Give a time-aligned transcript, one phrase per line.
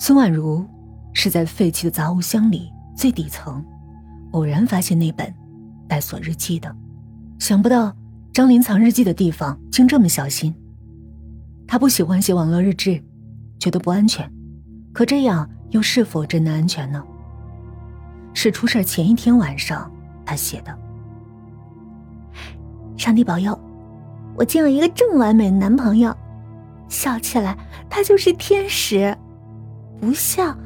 [0.00, 0.64] 孙婉如
[1.12, 3.62] 是在废弃的杂物箱里最底层，
[4.30, 5.34] 偶然发现那本
[5.88, 6.74] 带锁日记的，
[7.40, 7.94] 想不到
[8.32, 10.54] 张林藏日记的地方竟这么小心。
[11.66, 13.02] 他不喜欢写网络日志，
[13.58, 14.30] 觉得不安全，
[14.92, 17.02] 可这样又是否真的安全呢？
[18.32, 19.90] 是出事前一天晚上
[20.24, 20.78] 他写的。
[22.96, 23.58] 上帝保佑，
[24.36, 26.16] 我见了一个这么完美的男朋友，
[26.88, 27.58] 笑起来
[27.90, 29.16] 他就是天使。
[30.00, 30.56] 不笑，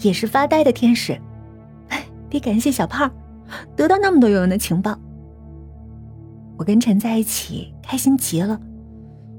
[0.00, 1.18] 也是发呆的天使。
[1.88, 3.10] 哎得感谢小胖，
[3.76, 4.98] 得到那么多有用的情报。
[6.56, 8.60] 我跟陈在一起，开心极了。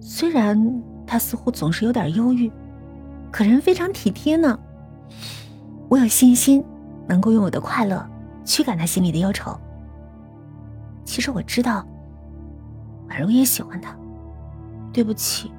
[0.00, 2.50] 虽然他似乎总是有点忧郁，
[3.30, 4.58] 可人非常体贴呢。
[5.88, 6.64] 我有信心
[7.06, 8.08] 能够用我的快乐
[8.44, 9.54] 驱赶他心里的忧愁。
[11.04, 11.86] 其实我知道，
[13.08, 13.94] 婉如也喜欢他。
[14.92, 15.50] 对不起，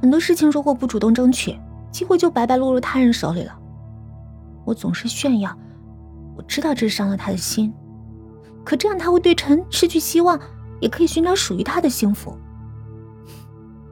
[0.00, 1.58] 很多事情如果不主动争取。
[1.90, 3.58] 机会就白白落入他人手里了。
[4.64, 5.56] 我总是炫耀，
[6.36, 7.72] 我知道这伤了他的心，
[8.64, 10.38] 可这样他会对陈失去希望，
[10.78, 12.36] 也可以寻找属于他的幸福。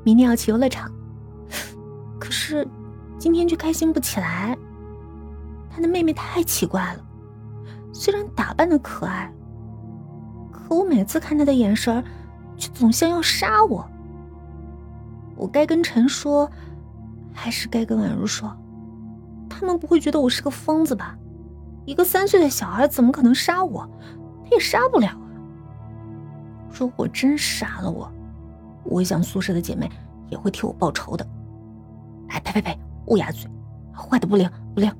[0.05, 0.93] 明天要去游乐场，
[2.19, 2.69] 可是
[3.19, 4.56] 今天却开心不起来。
[5.71, 7.01] 他的妹妹太奇怪了，
[7.93, 9.33] 虽然打扮的可爱，
[10.53, 12.05] 可我每次看他的眼神，
[12.59, 13.89] 却总像要杀我。
[15.37, 16.51] 我该跟陈说。
[17.37, 18.51] 还是该跟婉如说，
[19.48, 21.17] 他们不会觉得我是个疯子吧？
[21.84, 23.89] 一个三岁的小孩怎么可能杀我？
[24.43, 25.28] 他也杀不了啊！
[26.73, 28.11] 如果真杀了我，
[28.84, 29.89] 我想宿舍的姐妹
[30.31, 31.25] 也会替我报仇的。
[32.28, 32.78] 哎，呸呸呸！
[33.06, 33.48] 乌鸦嘴，
[33.95, 34.91] 坏的不灵不灵！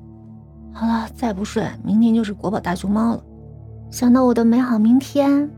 [0.71, 3.23] 好了，再不睡，明天就是国宝大熊猫了。
[3.89, 5.49] 想到我的美好明天，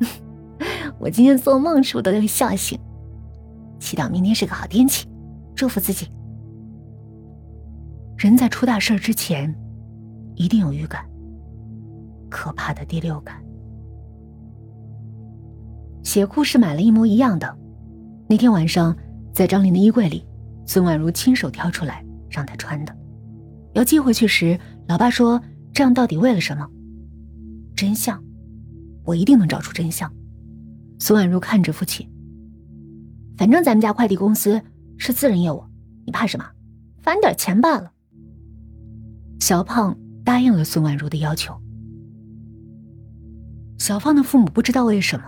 [0.98, 2.78] 我今天做梦是不是都会笑醒？
[3.78, 5.06] 祈祷明天是个好天气。
[5.56, 6.06] 祝福自己。
[8.18, 9.52] 人在出大事之前，
[10.34, 11.04] 一定有预感。
[12.28, 13.42] 可怕的第六感。
[16.02, 17.58] 鞋裤是买了一模一样的。
[18.28, 18.94] 那天晚上，
[19.32, 20.24] 在张琳的衣柜里，
[20.66, 22.94] 孙婉如亲手挑出来让她穿的。
[23.72, 24.58] 要寄回去时，
[24.88, 25.40] 老爸说
[25.72, 26.68] ：“这样到底为了什么？”
[27.74, 28.22] 真相，
[29.04, 30.12] 我一定能找出真相。
[30.98, 32.08] 孙婉如看着父亲，
[33.36, 34.60] 反正咱们家快递公司。
[34.98, 35.64] 是私人业务，
[36.04, 36.44] 你怕什么？
[37.02, 37.92] 返点钱罢了。
[39.38, 41.54] 小胖答应了孙婉如的要求。
[43.78, 45.24] 小胖的父母不知道为什么，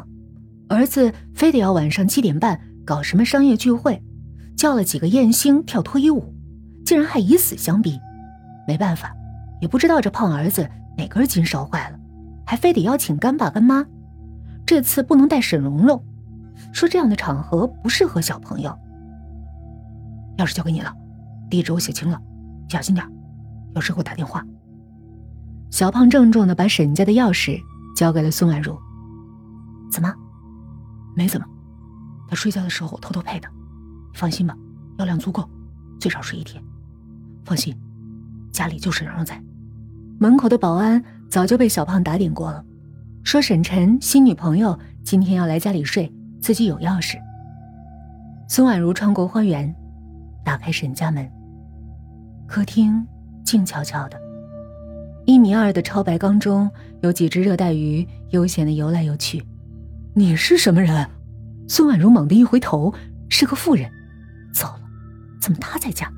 [0.68, 4.02] 儿子非得要晚上七点半搞什么商业聚会，
[4.56, 6.34] 叫了几个艳星跳脱衣舞，
[6.84, 8.00] 竟然还以死相逼。
[8.66, 9.14] 没办法，
[9.60, 12.00] 也不知道这胖儿子哪根筋烧坏了，
[12.46, 13.86] 还非得邀请干爸干妈。
[14.66, 16.02] 这次不能带沈蓉蓉，
[16.72, 18.76] 说这样的场合不适合小朋友。
[20.38, 20.92] 钥匙交给你了，
[21.50, 22.18] 地址我写清了，
[22.68, 23.06] 小心点，
[23.74, 24.44] 有事给我打电话。
[25.70, 27.60] 小胖郑重的把沈家的钥匙
[27.94, 28.76] 交给了孙婉如。
[29.90, 30.14] 怎么？
[31.16, 31.46] 没怎么，
[32.28, 33.48] 他睡觉的时候我偷偷配的。
[34.14, 34.56] 放心吧，
[34.98, 35.48] 药量足够，
[36.00, 36.62] 最少睡一天。
[37.44, 37.76] 放心，
[38.52, 39.42] 家里就沈蓉蓉在。
[40.20, 42.64] 门口的保安早就被小胖打点过了，
[43.24, 47.18] 说沈晨新女朋友今天要来家里睡，自己有钥匙。
[48.48, 49.74] 孙婉如穿过花园。
[50.44, 51.30] 打开沈家门，
[52.46, 53.06] 客厅
[53.44, 54.18] 静悄悄的，
[55.26, 56.70] 一米二的超白缸中
[57.02, 59.44] 有几只热带鱼悠闲的游来游去。
[60.14, 61.06] 你是什么人？
[61.68, 62.92] 孙婉如猛地一回头，
[63.28, 63.90] 是个妇人。
[64.52, 64.80] 糟了，
[65.40, 66.10] 怎么她在家？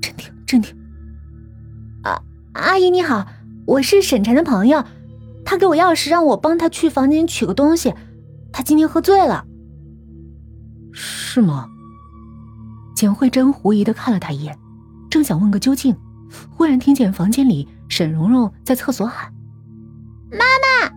[0.00, 0.74] 镇定，镇定。
[2.02, 2.20] 啊，
[2.54, 3.26] 阿姨你好，
[3.66, 4.82] 我是沈晨的朋友，
[5.44, 7.92] 他给我钥匙让我帮他去房间取个东西，
[8.50, 9.44] 他今天喝醉了。
[10.92, 11.68] 是吗？
[13.04, 14.58] 简慧珍狐疑的看了他一眼，
[15.10, 15.94] 正想问个究竟，
[16.56, 19.30] 忽然听见房间里沈蓉蓉在厕所喊
[20.32, 20.88] ：“妈妈，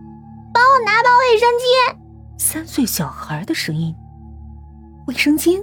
[0.54, 1.98] 帮我拿包卫生巾。”
[2.42, 3.94] 三岁小孩的声音。
[5.06, 5.62] 卫生巾。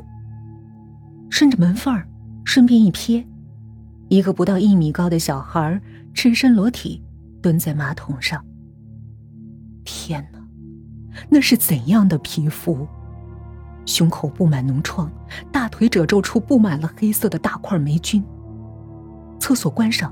[1.31, 2.07] 顺着门缝儿，
[2.43, 3.25] 顺便一瞥，
[4.09, 5.81] 一个不到一米高的小孩
[6.13, 7.03] 赤身裸体
[7.41, 8.45] 蹲在马桶上。
[9.83, 10.39] 天哪，
[11.27, 12.87] 那是怎样的皮肤？
[13.85, 15.09] 胸口布满脓疮，
[15.51, 18.23] 大腿褶皱处布满了黑色的大块霉菌。
[19.39, 20.11] 厕所关上，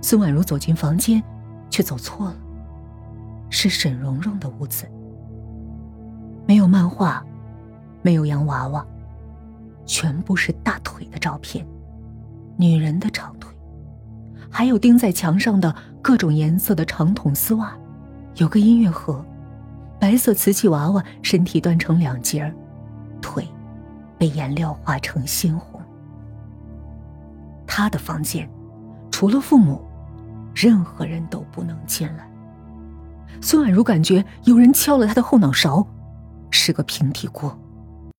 [0.00, 1.22] 孙婉如走进房间，
[1.68, 2.36] 却走错了，
[3.50, 4.86] 是沈蓉蓉的屋子。
[6.46, 7.22] 没有漫画，
[8.02, 8.84] 没有洋娃娃，
[9.84, 11.66] 全部是大腿的照片，
[12.56, 13.54] 女人的长腿，
[14.48, 17.76] 还有钉在墙上的各种颜色的长筒丝袜，
[18.36, 19.22] 有个音乐盒，
[20.00, 22.54] 白色瓷器娃娃身体断成两截儿。
[23.20, 23.46] 腿
[24.18, 25.80] 被颜料画成鲜红。
[27.66, 28.50] 他的房间，
[29.10, 29.80] 除了父母，
[30.54, 32.28] 任何人都不能进来。
[33.40, 35.86] 孙婉如感觉有人敲了他的后脑勺，
[36.50, 37.56] 是个平底锅。